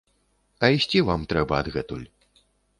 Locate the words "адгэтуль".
1.61-2.07